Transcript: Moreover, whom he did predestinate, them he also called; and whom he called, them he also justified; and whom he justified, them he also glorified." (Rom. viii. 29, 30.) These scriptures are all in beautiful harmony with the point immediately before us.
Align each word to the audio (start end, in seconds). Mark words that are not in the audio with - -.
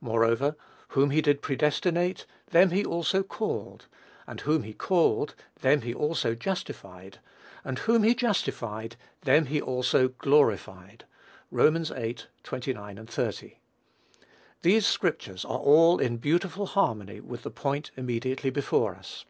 Moreover, 0.00 0.56
whom 0.88 1.10
he 1.10 1.22
did 1.22 1.40
predestinate, 1.40 2.26
them 2.50 2.70
he 2.70 2.84
also 2.84 3.22
called; 3.22 3.86
and 4.26 4.40
whom 4.40 4.64
he 4.64 4.72
called, 4.74 5.36
them 5.60 5.82
he 5.82 5.94
also 5.94 6.34
justified; 6.34 7.20
and 7.62 7.78
whom 7.78 8.02
he 8.02 8.12
justified, 8.12 8.96
them 9.22 9.46
he 9.46 9.62
also 9.62 10.08
glorified." 10.08 11.04
(Rom. 11.52 11.80
viii. 11.84 12.16
29, 12.42 13.06
30.) 13.06 13.58
These 14.62 14.84
scriptures 14.84 15.44
are 15.44 15.58
all 15.60 16.00
in 16.00 16.16
beautiful 16.16 16.66
harmony 16.66 17.20
with 17.20 17.44
the 17.44 17.50
point 17.52 17.92
immediately 17.96 18.50
before 18.50 18.96
us. 18.96 19.26